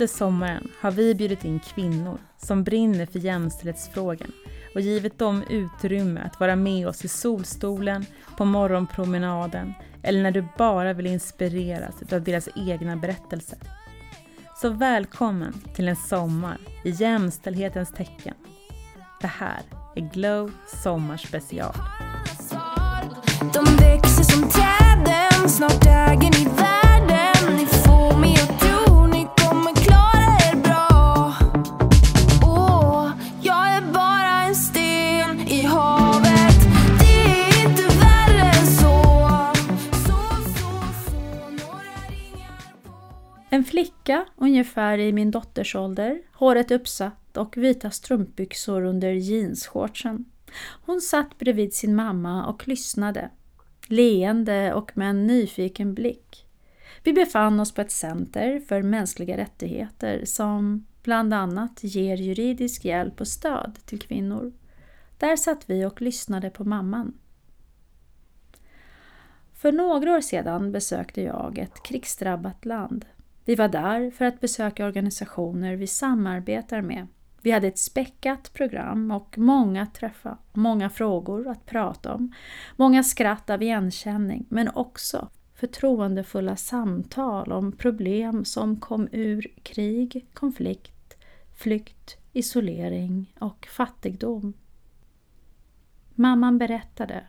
[0.00, 4.32] Under sommaren har vi bjudit in kvinnor som brinner för jämställdhetsfrågan
[4.74, 10.44] och givit dem utrymme att vara med oss i solstolen, på morgonpromenaden eller när du
[10.58, 13.58] bara vill inspireras av deras egna berättelser.
[14.60, 18.34] Så välkommen till en sommar i jämställdhetens tecken.
[19.20, 19.62] Det här
[19.96, 21.74] är Glow Sommarspecial.
[23.54, 27.56] De växer som träden, snart äger ni världen.
[27.56, 28.49] Ni får mig att
[44.10, 50.24] flicka ungefär i min dotters ålder, håret uppsatt och vita strumpbyxor under jeansshortsen.
[50.86, 53.30] Hon satt bredvid sin mamma och lyssnade,
[53.88, 56.46] leende och med en nyfiken blick.
[57.04, 63.20] Vi befann oss på ett center för mänskliga rättigheter som bland annat ger juridisk hjälp
[63.20, 64.52] och stöd till kvinnor.
[65.18, 67.12] Där satt vi och lyssnade på mamman.
[69.54, 73.04] För några år sedan besökte jag ett krigsdrabbat land.
[73.44, 77.06] Vi var där för att besöka organisationer vi samarbetar med
[77.42, 82.32] vi hade ett späckat program och många träffar, många frågor att prata om,
[82.76, 91.16] många skratt av igenkänning men också förtroendefulla samtal om problem som kom ur krig, konflikt,
[91.56, 94.52] flykt, isolering och fattigdom.
[96.14, 97.24] Mamman berättade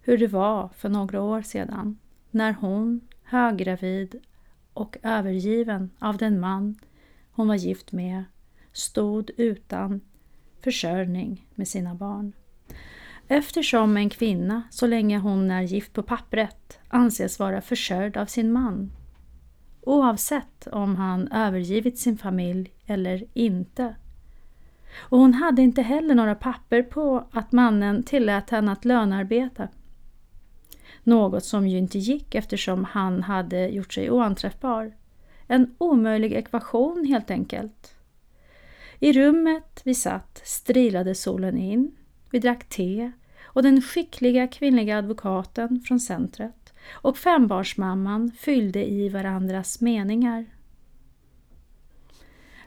[0.00, 1.98] hur det var för några år sedan
[2.30, 4.20] när hon, höggravid
[4.74, 6.76] och övergiven av den man
[7.32, 8.24] hon var gift med,
[8.72, 10.00] stod utan
[10.60, 12.32] försörjning med sina barn.
[13.28, 18.52] Eftersom en kvinna, så länge hon är gift på pappret, anses vara försörjd av sin
[18.52, 18.92] man,
[19.80, 23.94] oavsett om han övergivit sin familj eller inte.
[24.96, 29.68] Och hon hade inte heller några papper på att mannen tillät henne att lönarbeta.
[31.02, 34.92] Något som ju inte gick eftersom han hade gjort sig oanträffbar.
[35.46, 37.94] En omöjlig ekvation helt enkelt.
[38.98, 41.96] I rummet vi satt strilade solen in,
[42.30, 43.12] vi drack te
[43.44, 50.46] och den skickliga kvinnliga advokaten från centret och fembarnsmamman fyllde i varandras meningar.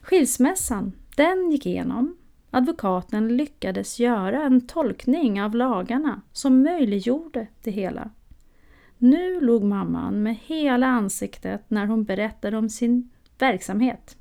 [0.01, 2.17] Skilsmässan, den gick igenom.
[2.51, 8.09] Advokaten lyckades göra en tolkning av lagarna som möjliggjorde det hela.
[8.97, 14.17] Nu log mamman med hela ansiktet när hon berättade om sin verksamhet.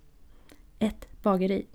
[0.78, 1.66] Ett bageri.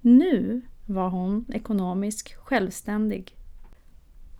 [0.00, 3.36] Nu var hon ekonomiskt självständig.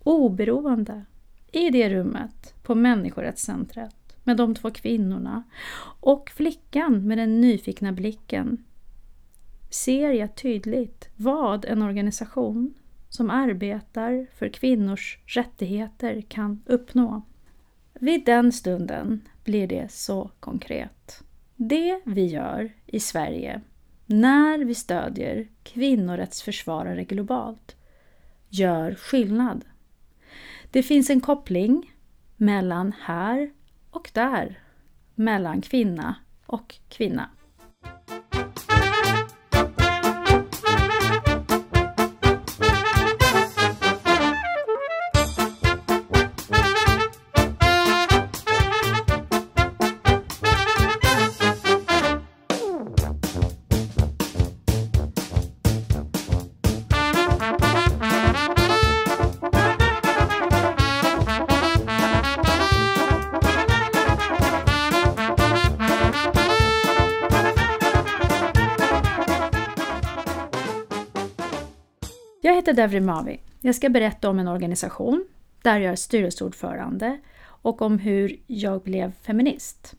[0.02, 1.04] Oberoende
[1.52, 5.42] i det rummet på människorättscentret med de två kvinnorna
[6.00, 8.64] och flickan med den nyfikna blicken
[9.70, 12.74] ser jag tydligt vad en organisation
[13.08, 17.22] som arbetar för kvinnors rättigheter kan uppnå.
[18.00, 21.22] Vid den stunden blir det så konkret.
[21.56, 23.60] Det vi gör i Sverige
[24.06, 27.76] när vi stödjer kvinnorättsförsvarare globalt
[28.48, 29.64] gör skillnad.
[30.70, 31.94] Det finns en koppling
[32.36, 33.50] mellan här
[33.90, 34.60] och där,
[35.14, 37.30] mellan kvinna och kvinna.
[72.66, 73.40] Heter Devri Mavi.
[73.60, 75.26] Jag ska berätta om en organisation
[75.62, 79.94] där jag är styrelseordförande och om hur jag blev feminist.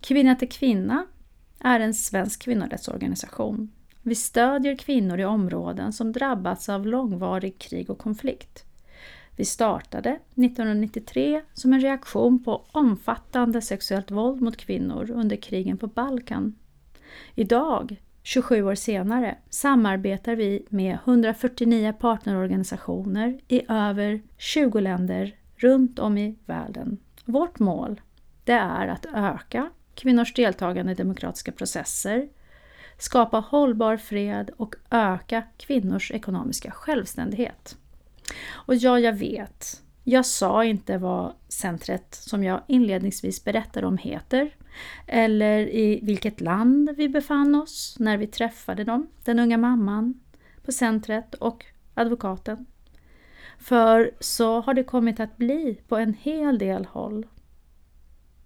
[0.00, 1.06] Kvinna till kvinna
[1.60, 3.72] är en svensk kvinnorättsorganisation.
[4.02, 8.64] Vi stödjer kvinnor i områden som drabbats av långvarig krig och konflikt.
[9.36, 15.86] Vi startade 1993 som en reaktion på omfattande sexuellt våld mot kvinnor under krigen på
[15.86, 16.54] Balkan.
[17.34, 26.18] Idag 27 år senare samarbetar vi med 149 partnerorganisationer i över 20 länder runt om
[26.18, 26.98] i världen.
[27.24, 28.00] Vårt mål
[28.44, 32.28] det är att öka kvinnors deltagande i demokratiska processer,
[32.98, 37.76] skapa hållbar fred och öka kvinnors ekonomiska självständighet.
[38.50, 44.50] Och ja, jag vet, jag sa inte vad centret som jag inledningsvis berättade om heter,
[45.06, 50.20] eller i vilket land vi befann oss när vi träffade dem, den unga mamman
[50.64, 51.64] på centret och
[51.94, 52.66] advokaten.
[53.58, 57.26] För så har det kommit att bli på en hel del håll.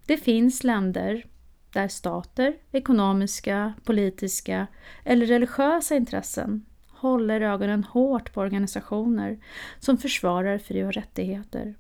[0.06, 1.26] Det finns länder
[1.72, 4.66] där stater, ekonomiska, politiska
[5.04, 9.38] eller religiösa intressen håller ögonen hårt på organisationer
[9.78, 11.74] som försvarar fri och rättigheter.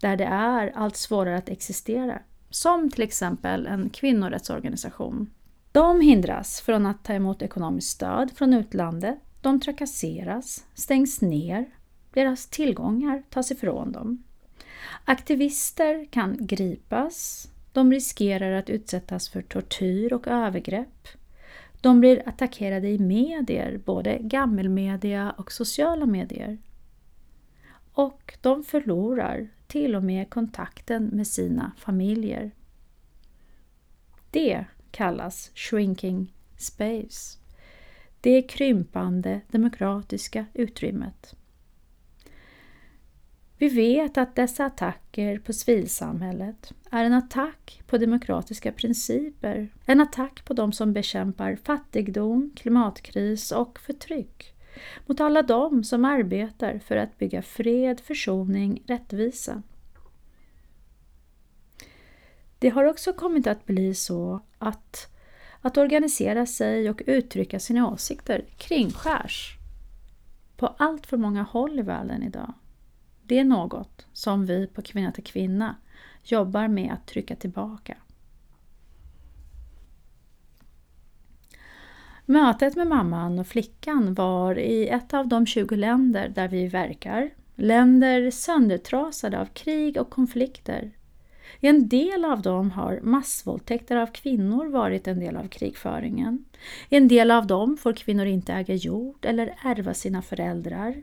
[0.00, 5.30] Där det är allt svårare att existera, som till exempel en kvinnorättsorganisation.
[5.72, 11.66] De hindras från att ta emot ekonomiskt stöd från utlandet, de trakasseras, stängs ner,
[12.12, 14.22] deras tillgångar tas ifrån dem.
[15.04, 21.08] Aktivister kan gripas, de riskerar att utsättas för tortyr och övergrepp.
[21.80, 26.58] De blir attackerade i medier, både gammelmedia och sociala medier.
[27.92, 32.50] Och de förlorar till och med kontakten med sina familjer.
[34.30, 37.38] Det kallas shrinking space.
[38.20, 41.36] Det krympande demokratiska utrymmet.
[43.58, 50.44] Vi vet att dessa attacker på civilsamhället är en attack på demokratiska principer, en attack
[50.44, 54.55] på de som bekämpar fattigdom, klimatkris och förtryck,
[55.06, 59.62] mot alla de som arbetar för att bygga fred, försoning, rättvisa.
[62.58, 65.12] Det har också kommit att bli så att
[65.66, 69.56] att organisera sig och uttrycka sina åsikter kringskärs
[70.56, 72.52] på allt för många håll i världen idag.
[73.22, 75.76] Det är något som vi på Kvinna till Kvinna
[76.24, 77.96] jobbar med att trycka tillbaka.
[82.26, 87.30] Mötet med mamman och flickan var i ett av de 20 länder där vi verkar.
[87.54, 90.90] Länder söndertrasade av krig och konflikter
[91.60, 96.44] i en del av dem har massvåldtäkter av kvinnor varit en del av krigföringen.
[96.88, 101.02] I en del av dem får kvinnor inte äga jord eller ärva sina föräldrar.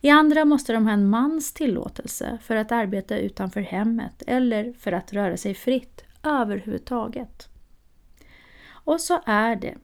[0.00, 4.92] I andra måste de ha en mans tillåtelse för att arbeta utanför hemmet eller för
[4.92, 7.48] att röra sig fritt överhuvudtaget.
[8.70, 9.74] Och så är det.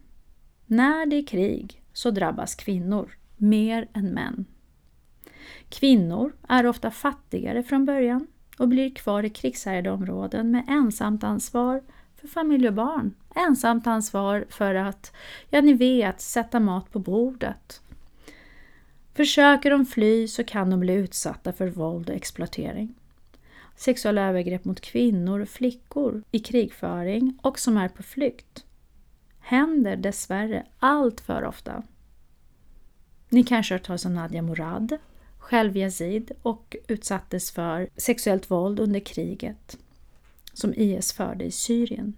[0.66, 4.44] När det är krig så drabbas kvinnor mer än män.
[5.68, 8.26] Kvinnor är ofta fattigare från början
[8.58, 11.82] och blir kvar i krigshärjade områden med ensamt ansvar
[12.16, 13.14] för familj och barn.
[13.34, 15.12] Ensamt ansvar för att,
[15.50, 17.80] ja ni vet, sätta mat på bordet.
[19.14, 22.94] Försöker de fly så kan de bli utsatta för våld och exploatering.
[23.76, 28.65] Sexuella övergrepp mot kvinnor och flickor i krigföring och som är på flykt
[29.46, 31.82] händer dessvärre allt för ofta.
[33.28, 34.98] Ni kanske har hört talas om Nadia Murad,
[35.38, 39.78] själv yazid och utsattes för sexuellt våld under kriget
[40.52, 42.14] som IS förde i Syrien.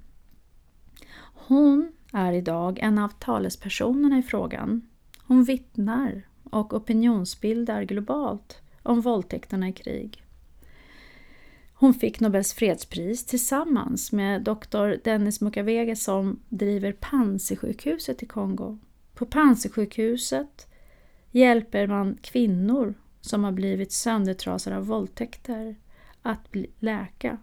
[1.35, 4.89] Hon är idag en av talespersonerna i frågan.
[5.23, 10.23] Hon vittnar och opinionsbildar globalt om våldtäkterna i krig.
[11.81, 18.79] Hon fick Nobels fredspris tillsammans med doktor Dennis Mukwege som driver Panzisjukhuset i Kongo.
[19.15, 20.67] På Panzisjukhuset
[21.31, 25.77] hjälper man kvinnor som har blivit söndertrasade av våldtäkter
[26.23, 27.39] att läka.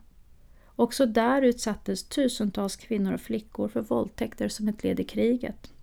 [0.75, 5.74] Också där utsattes tusentals kvinnor och flickor för våldtäkter som ett led i kriget.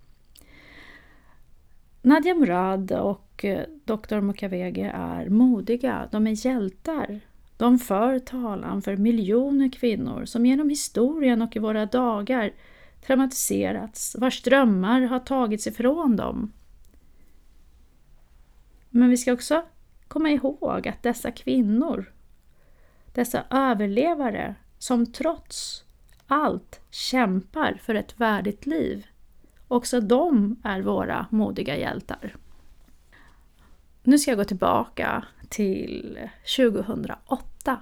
[2.01, 7.21] Nadia Murad och eh, doktor Mukwege är modiga, de är hjältar.
[7.57, 12.53] De för talan för miljoner kvinnor som genom historien och i våra dagar
[13.05, 16.51] traumatiserats, vars drömmar har tagits ifrån dem.
[18.89, 19.63] Men vi ska också
[20.07, 22.13] komma ihåg att dessa kvinnor,
[23.13, 25.83] dessa överlevare som trots
[26.27, 29.07] allt kämpar för ett värdigt liv,
[29.67, 32.35] också de är våra modiga hjältar.
[34.03, 37.79] Nu ska jag gå tillbaka till 2008.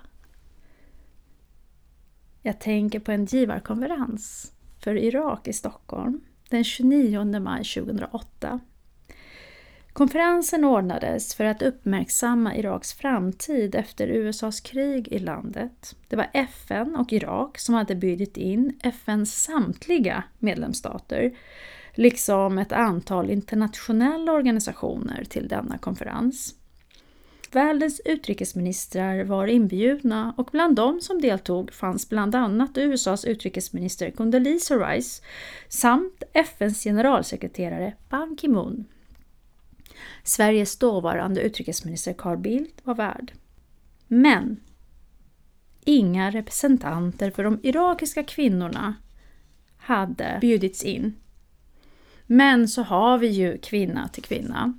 [2.41, 8.59] Jag tänker på en givarkonferens för Irak i Stockholm den 29 maj 2008
[9.93, 15.95] Konferensen ordnades för att uppmärksamma Iraks framtid efter USAs krig i landet.
[16.07, 21.31] Det var FN och Irak som hade bjudit in FNs samtliga medlemsstater,
[21.93, 26.55] liksom ett antal internationella organisationer till denna konferens.
[27.53, 34.75] Världens utrikesministrar var inbjudna och bland dem som deltog fanns bland annat USAs utrikesminister Condoleezza
[34.75, 35.23] Rice
[35.67, 38.85] samt FNs generalsekreterare Ban Ki-Moon.
[40.23, 43.33] Sveriges dåvarande utrikesminister Carl Bildt var värd.
[44.07, 44.59] Men
[45.85, 48.93] inga representanter för de irakiska kvinnorna
[49.77, 51.15] hade bjudits in.
[52.33, 54.73] Men så har vi ju kvinna till kvinna.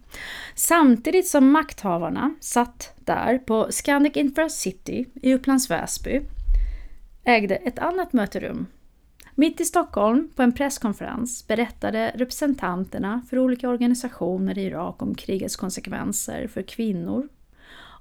[0.54, 6.20] Samtidigt som makthavarna satt där på Scandic Infracity i Upplands Väsby
[7.24, 8.66] ägde ett annat möterum.
[9.34, 15.56] Mitt i Stockholm på en presskonferens berättade representanterna för olika organisationer i Irak om krigets
[15.56, 17.28] konsekvenser för kvinnor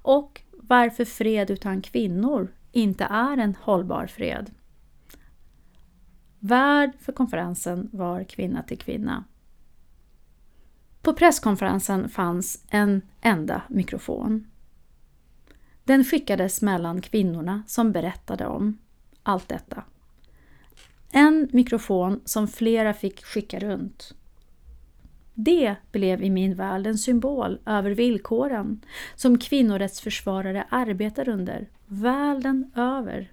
[0.02, 4.50] och varför fred utan kvinnor inte är en hållbar fred.
[6.38, 9.24] Värd för konferensen var Kvinna till kvinna.
[11.02, 14.46] På presskonferensen fanns en enda mikrofon.
[15.84, 18.78] Den skickades mellan kvinnorna som berättade om
[19.22, 19.84] allt detta.
[21.12, 24.14] En mikrofon som flera fick skicka runt.
[25.34, 28.80] Det blev i min värld en symbol över villkoren
[29.14, 33.32] som kvinnorättsförsvarare arbetar under världen över.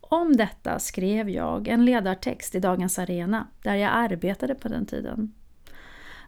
[0.00, 5.32] Om detta skrev jag en ledartext i Dagens Arena där jag arbetade på den tiden.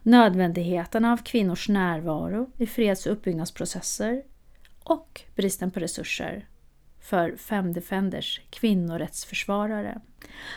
[0.03, 4.23] Nödvändigheten av kvinnors närvaro i freds och uppbyggnadsprocesser
[4.83, 6.45] och bristen på resurser
[7.01, 10.01] för Fem Defenders kvinnorättsförsvarare.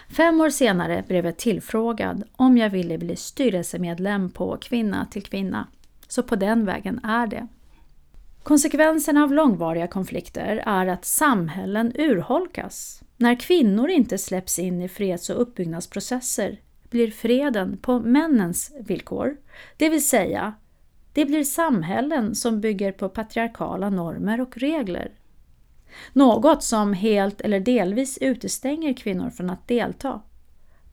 [0.09, 5.69] Fem år senare blev jag tillfrågad om jag ville bli styrelsemedlem på Kvinna till Kvinna.
[6.09, 7.49] Så på den vägen är det.
[8.43, 13.03] Konsekvenserna av långvariga konflikter är att samhällen urholkas.
[13.17, 16.59] När kvinnor inte släpps in i freds och uppbyggnadsprocesser
[16.93, 19.37] blir freden på männens villkor.
[19.77, 20.55] Det vill säga,
[21.13, 25.13] det blir samhällen som bygger på patriarkala normer och regler
[26.13, 30.21] något som helt eller delvis utestänger kvinnor från att delta.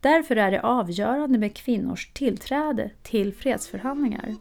[0.02, 4.36] Därför är det avgörande med kvinnors tillträde till fredsförhandlingar.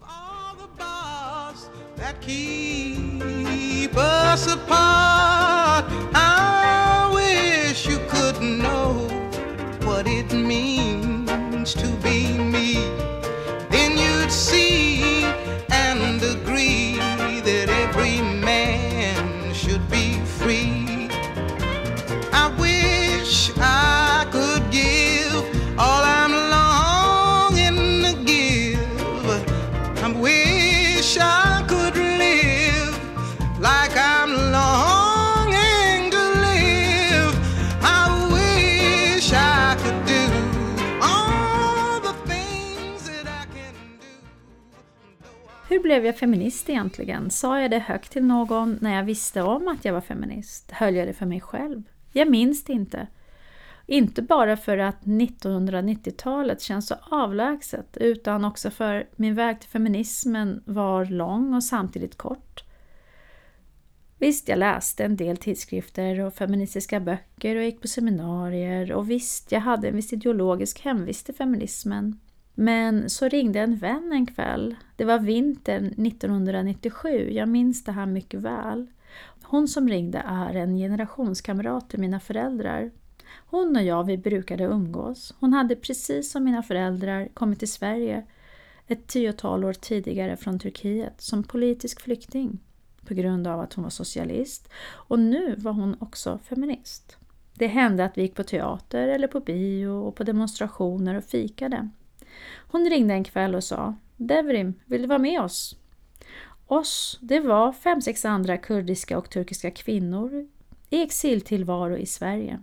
[11.75, 12.75] To be me.
[13.69, 15.25] Then you'd see
[15.71, 16.99] and agree
[45.89, 47.31] blev jag feminist egentligen?
[47.31, 50.71] Sa jag det högt till någon när jag visste om att jag var feminist?
[50.71, 51.83] Höll jag det för mig själv?
[52.13, 53.07] Jag minns det inte.
[53.87, 60.63] Inte bara för att 1990-talet känns så avlägset utan också för min väg till feminismen
[60.65, 62.65] var lång och samtidigt kort.
[64.19, 69.53] Visst, jag läste en del tidskrifter och feministiska böcker och gick på seminarier och visst,
[69.53, 72.21] jag hade en viss ideologisk hemvist i feminismen.
[72.61, 74.77] Men så ringde en vän en kväll.
[74.97, 78.87] Det var vintern 1997, jag minns det här mycket väl.
[79.43, 82.91] Hon som ringde är en generationskamrat till mina föräldrar.
[83.47, 85.35] Hon och jag, vi brukade umgås.
[85.41, 88.27] Hon hade precis som mina föräldrar kommit till Sverige
[88.87, 92.59] ett tiotal år tidigare från Turkiet som politisk flykting
[93.05, 97.17] på grund av att hon var socialist och nu var hon också feminist.
[97.55, 101.89] Det hände att vi gick på teater eller på bio och på demonstrationer och fikade.
[102.71, 105.77] Hon ringde en kväll och sa Devrim, vill du vara med oss?
[106.67, 110.49] Oss, det var fem, sex andra kurdiska och turkiska kvinnor
[110.91, 112.61] i exiltillvaro i Sverige.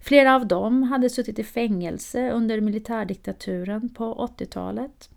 [0.00, 5.10] Flera av dem hade suttit i fängelse under militärdiktaturen på 80-talet.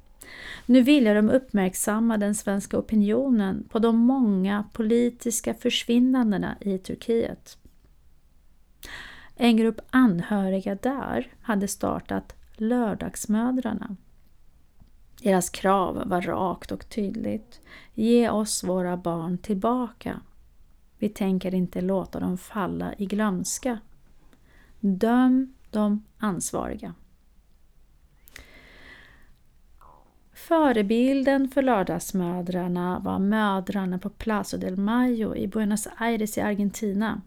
[0.66, 7.58] Nu ville de uppmärksamma den svenska opinionen på de många politiska försvinnandena i Turkiet.
[9.36, 13.96] En grupp anhöriga där hade startat Lördagsmödrarna.
[15.22, 17.62] Deras krav var rakt och tydligt.
[17.94, 20.22] Ge oss våra barn tillbaka.
[20.98, 23.80] Vi tänker inte låta dem falla i glömska.
[24.80, 26.94] Döm de ansvariga.
[30.34, 37.22] Förebilden för lördagsmödrarna var mödrarna på Plaza del Mayo i Buenos Aires i Argentina.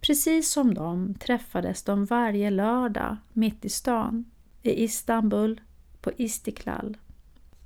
[0.00, 4.24] Precis som dem träffades de varje lördag mitt i stan,
[4.62, 5.60] i Istanbul,
[6.00, 6.96] på Istiklal.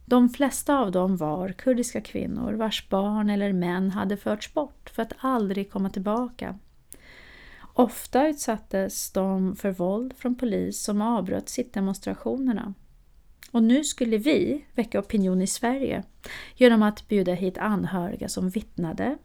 [0.05, 5.03] De flesta av dem var kurdiska kvinnor vars barn eller män hade förts bort för
[5.03, 6.59] att aldrig komma tillbaka.
[7.77, 12.75] Ofta utsattes de för våld från polis som avbröt sittdemonstrationerna.
[13.51, 16.03] Och nu skulle vi väcka opinion i Sverige
[16.57, 19.19] genom att bjuda hit anhöriga som vittnade,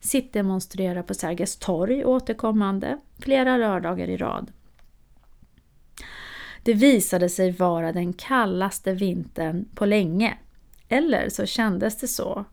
[0.00, 4.52] sittdemonstrera på Sergels torg återkommande flera lördagar i rad.
[6.62, 10.38] Det visade sig vara den kallaste vintern på länge.
[10.88, 12.44] Eller så kändes det så.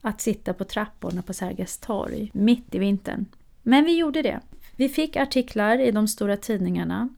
[0.00, 3.26] Att sitta på trapporna på Sergels torg mitt i vintern.
[3.62, 4.40] Men vi gjorde det.
[4.76, 7.08] Vi fick artiklar i de stora tidningarna.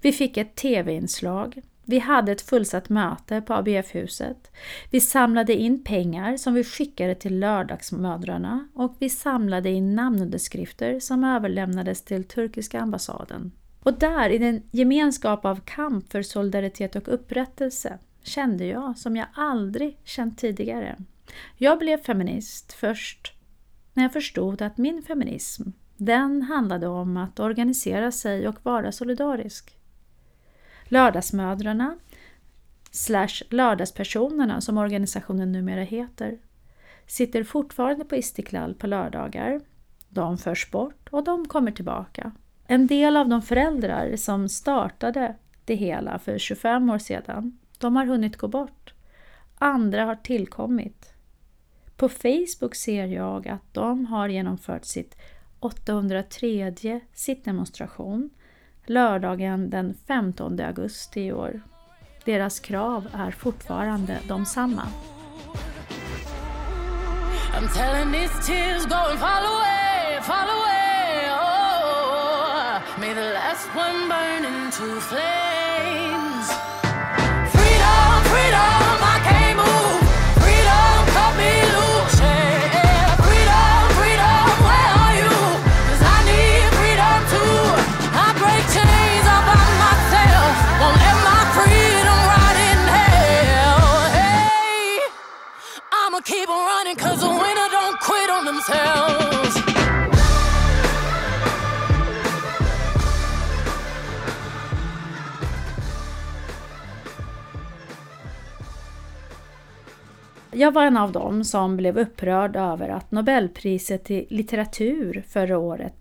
[0.00, 1.62] Vi fick ett tv-inslag.
[1.88, 4.50] Vi hade ett fullsatt möte på ABF-huset.
[4.90, 11.24] Vi samlade in pengar som vi skickade till lördagsmödrarna och vi samlade in namnunderskrifter som
[11.24, 13.52] överlämnades till turkiska ambassaden.
[13.82, 19.26] Och där, i den gemenskap av kamp för solidaritet och upprättelse, kände jag som jag
[19.34, 20.96] aldrig känt tidigare.
[21.56, 23.32] Jag blev feminist först
[23.94, 29.75] när jag förstod att min feminism, den handlade om att organisera sig och vara solidarisk.
[30.88, 31.96] Lördagsmödrarna,
[32.90, 36.38] slash lördagspersonerna som organisationen numera heter,
[37.06, 39.60] sitter fortfarande på Istiklal på lördagar.
[40.08, 42.32] De förs bort och de kommer tillbaka.
[42.66, 48.06] En del av de föräldrar som startade det hela för 25 år sedan, de har
[48.06, 48.94] hunnit gå bort.
[49.58, 51.12] Andra har tillkommit.
[51.96, 55.16] På Facebook ser jag att de har genomfört sitt
[55.60, 58.30] 803 sittdemonstration
[58.86, 61.60] lördagen den 15 augusti i år.
[62.24, 64.82] Deras krav är fortfarande de samma.
[77.52, 78.85] freedom, freedom.
[110.58, 115.94] Jag var en av dem som blev upprörd över att Nobelpriset i litteratur förra året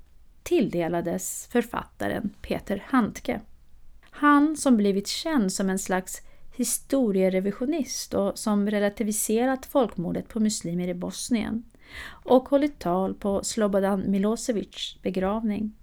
[0.44, 3.42] tilldelades författaren Peter Handke.
[4.02, 6.22] Han som blivit känd som en slags
[6.56, 11.64] historierevisionist och som relativiserat folkmordet på muslimer i Bosnien
[12.08, 15.76] och hållit tal på Slobodan Milosevics begravning.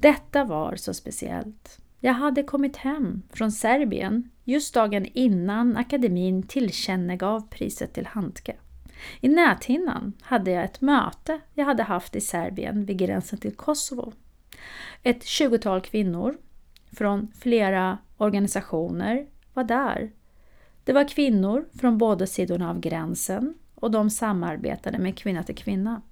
[0.00, 1.85] Detta var så speciellt.
[2.06, 8.56] Jag hade kommit hem från Serbien just dagen innan akademin tillkännegav priset till Handke.
[9.20, 14.12] I näthinnan hade jag ett möte jag hade haft i Serbien vid gränsen till Kosovo.
[15.02, 16.36] Ett tjugotal kvinnor
[16.92, 20.10] från flera organisationer var där.
[20.84, 26.02] Det var kvinnor från båda sidorna av gränsen och de samarbetade med Kvinna till Kvinna.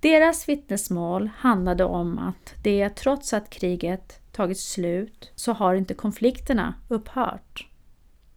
[0.00, 6.74] Deras vittnesmål handlade om att det trots att kriget tagit slut så har inte konflikterna
[6.88, 7.68] upphört.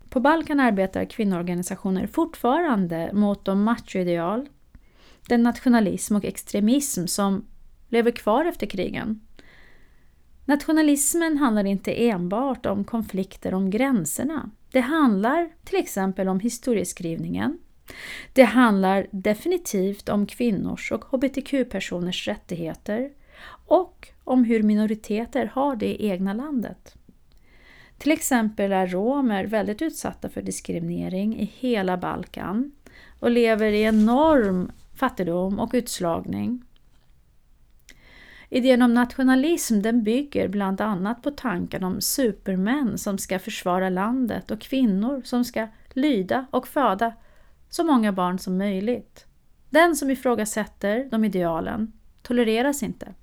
[0.10, 4.49] På Balkan arbetar kvinnoorganisationer fortfarande mot de machoideal,
[5.27, 7.45] den nationalism och extremism som
[7.89, 9.21] lever kvar efter krigen.
[10.45, 14.49] Nationalismen handlar inte enbart om konflikter om gränserna.
[14.71, 17.58] Det handlar till exempel om historieskrivningen.
[18.34, 23.10] Det handlar definitivt om kvinnors och hbtq-personers rättigheter
[23.65, 26.95] och om hur minoriteter har det i egna landet.
[27.97, 32.71] Till exempel är romer väldigt utsatta för diskriminering i hela Balkan
[33.19, 36.63] och lever i enorm fattigdom och utslagning.
[38.49, 44.51] Idén om nationalism den bygger bland annat på tanken om supermän som ska försvara landet
[44.51, 47.13] och kvinnor som ska lyda och föda
[47.69, 49.25] så många barn som möjligt.
[49.69, 53.13] Den som ifrågasätter de idealen tolereras inte.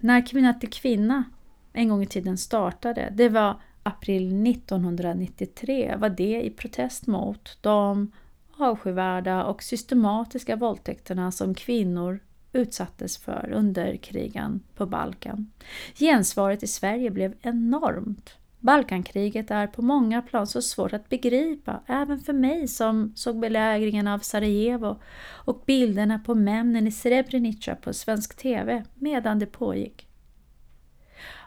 [0.00, 1.24] När Kvinna till kvinna
[1.72, 8.12] en gång i tiden startade, det var april 1993, var det i protest mot de
[8.56, 12.20] avskyvärda och systematiska våldtäkterna som kvinnor
[12.52, 15.50] utsattes för under krigen på Balkan.
[15.94, 18.39] Gensvaret i Sverige blev enormt.
[18.60, 24.08] Balkankriget är på många plan så svårt att begripa, även för mig som såg belägringen
[24.08, 25.00] av Sarajevo
[25.44, 30.06] och bilderna på männen i Srebrenica på svensk TV medan det pågick.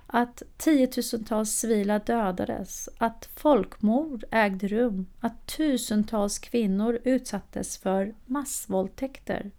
[0.08, 9.52] Att tiotusentals civila dödades, att folkmord ägde rum, att tusentals kvinnor utsattes för massvåldtäkter.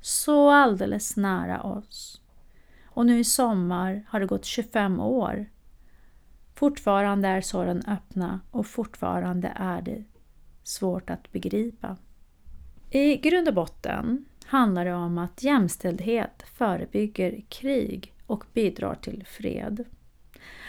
[0.00, 2.20] Så alldeles nära oss.
[2.86, 5.46] Och nu i sommar har det gått 25 år
[6.62, 10.04] Fortfarande är såren öppna och fortfarande är det
[10.62, 11.96] svårt att begripa.
[12.90, 19.84] I grund och botten handlar det om att jämställdhet förebygger krig och bidrar till fred.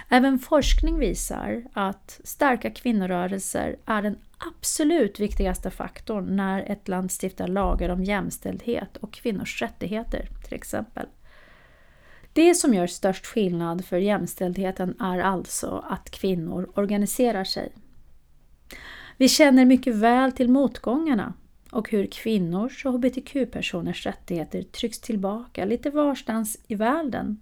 [0.10, 7.47] Även forskning visar att starka kvinnorörelser är den absolut viktigaste faktorn när ett land stiftar
[7.47, 11.06] lagar om jämställdhet och kvinnors rättigheter till exempel.
[12.33, 17.71] Det som gör störst skillnad för jämställdheten är alltså att kvinnor organiserar sig.
[19.17, 21.33] Vi känner mycket väl till motgångarna
[21.71, 27.41] och hur kvinnors och hbtq-personers rättigheter trycks tillbaka lite varstans i världen.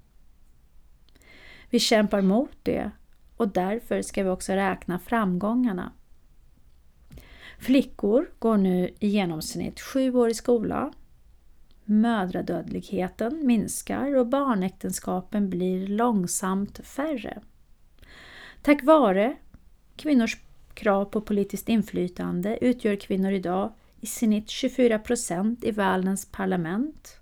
[1.70, 2.92] Vi kämpar mot det
[3.38, 5.92] och därför ska vi också räkna framgångarna.
[7.60, 10.94] Flickor går nu i genomsnitt sju år i skola.
[11.92, 17.42] Mödradödligheten minskar och barnäktenskapen blir långsamt färre.
[18.62, 19.36] Tack vare
[19.96, 20.38] kvinnors
[20.74, 27.18] krav på politiskt inflytande utgör kvinnor idag i snitt 24 procent i världens parlament.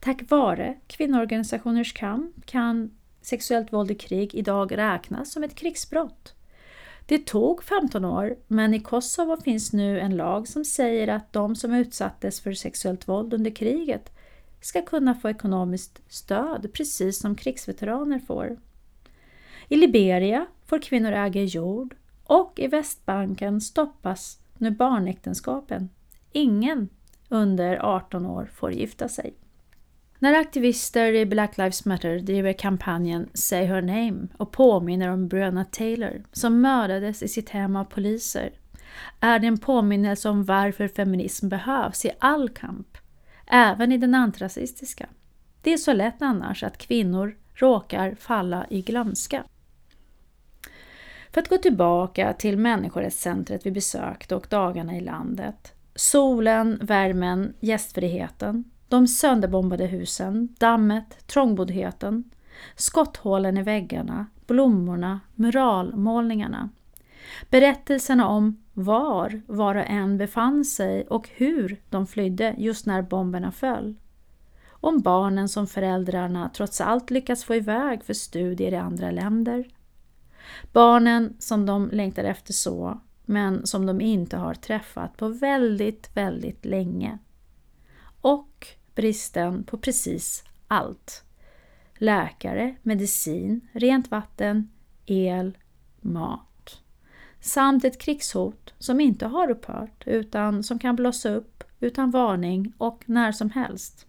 [0.00, 6.34] Tack vare kvinnoorganisationers kamp kan sexuellt våld i krig idag räknas som ett krigsbrott.
[7.10, 11.56] Det tog 15 år, men i Kosovo finns nu en lag som säger att de
[11.56, 14.12] som utsattes för sexuellt våld under kriget
[14.60, 18.56] ska kunna få ekonomiskt stöd, precis som krigsveteraner får.
[19.68, 21.94] I Liberia får kvinnor äga jord
[22.24, 25.88] och i Västbanken stoppas nu barnäktenskapen.
[26.32, 26.88] Ingen
[27.28, 29.34] under 18 år får gifta sig.
[30.22, 35.64] När aktivister i Black Lives Matter driver kampanjen Say Her Name och påminner om Breonna
[35.64, 38.52] Taylor som mördades i sitt hem av poliser
[39.20, 42.98] är det en påminnelse om varför feminism behövs i all kamp,
[43.46, 45.06] även i den antirasistiska.
[45.62, 49.44] Det är så lätt annars att kvinnor råkar falla i glömska.
[51.30, 55.72] För att gå tillbaka till människorättscentret vi besökte och dagarna i landet.
[55.94, 62.30] Solen, värmen, gästfriheten de sönderbombade husen, dammet, trångboddheten,
[62.76, 66.68] skotthålen i väggarna, blommorna, muralmålningarna.
[67.50, 73.52] Berättelserna om var var och en befann sig och hur de flydde just när bomberna
[73.52, 73.94] föll.
[74.68, 79.68] Om barnen som föräldrarna trots allt lyckats få iväg för studier i andra länder.
[80.72, 86.64] Barnen som de längtar efter så, men som de inte har träffat på väldigt, väldigt
[86.64, 87.18] länge.
[88.20, 91.24] Och bristen på precis allt.
[91.98, 94.70] Läkare, medicin, rent vatten,
[95.06, 95.58] el,
[96.00, 96.80] mat.
[97.40, 103.02] Samt ett krigshot som inte har upphört utan som kan blossa upp utan varning och
[103.06, 104.06] när som helst.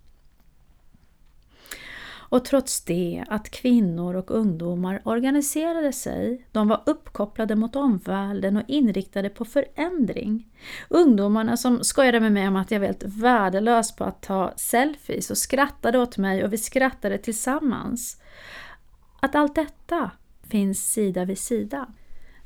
[2.31, 8.63] Och trots det att kvinnor och ungdomar organiserade sig, de var uppkopplade mot omvärlden och
[8.67, 10.47] inriktade på förändring.
[10.89, 15.31] Ungdomarna som skojade med mig om att jag var helt värdelös på att ta selfies
[15.31, 18.21] och skrattade åt mig och vi skrattade tillsammans.
[19.19, 20.11] Att allt detta
[20.49, 21.87] finns sida vid sida.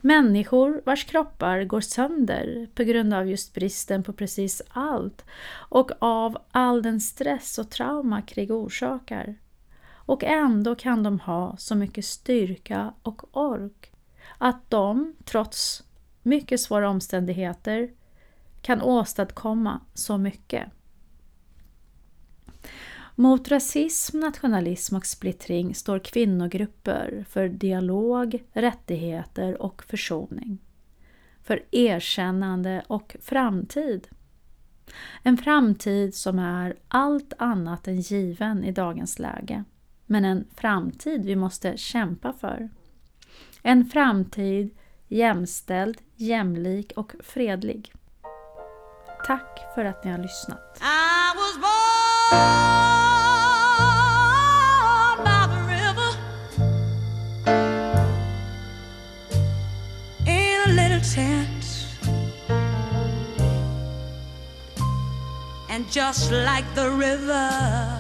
[0.02, 5.26] Människor vars kroppar går sönder på grund av just bristen på precis allt
[5.70, 9.36] och av all den stress och trauma krig orsakar.
[10.06, 13.92] Och ändå kan de ha så mycket styrka och ork
[14.38, 15.84] att de, trots
[16.24, 17.92] mycket svåra omständigheter,
[18.62, 20.70] kan åstadkomma så mycket.
[23.16, 30.58] Mot rasism, nationalism och splittring står kvinnogrupper för dialog, rättigheter och försoning.
[31.44, 34.08] För erkännande och framtid.
[35.24, 39.64] En framtid som är allt annat än given i dagens läge
[40.06, 42.70] men en framtid vi måste kämpa för.
[43.62, 47.94] En framtid jämställd, jämlik och fredlig.
[49.26, 50.82] Tack för att ni har lyssnat.
[65.70, 67.95] And just like the river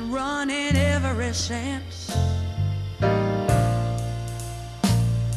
[0.00, 2.10] been running ever since.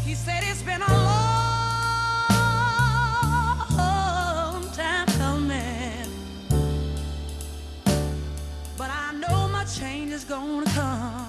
[0.05, 0.93] He said it's been a
[4.53, 6.07] long time coming,
[8.77, 11.22] but I know my change is gonna come.